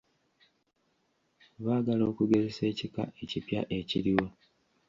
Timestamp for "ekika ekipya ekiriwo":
2.71-4.27